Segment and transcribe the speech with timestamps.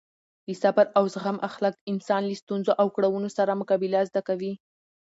[0.47, 4.53] د صبر او زغم اخلاق انسان له ستونزو او کړاوونو سره مقابله زده کوي.